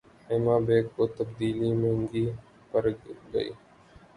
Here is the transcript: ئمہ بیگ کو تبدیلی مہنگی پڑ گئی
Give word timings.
ئمہ 0.31 0.55
بیگ 0.65 0.85
کو 0.95 1.03
تبدیلی 1.17 1.69
مہنگی 1.81 2.25
پڑ 2.71 2.83
گئی 3.33 3.49